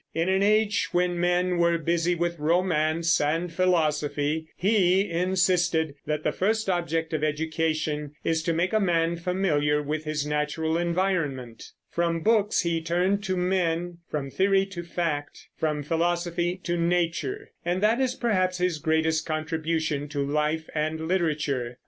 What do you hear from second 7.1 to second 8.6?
of education is to